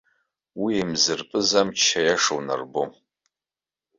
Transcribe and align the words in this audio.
Уи 0.61 0.71
еимзырпыз 0.81 1.49
амч 1.61 1.79
аиаша 1.99 2.31
унарбом. 2.37 2.91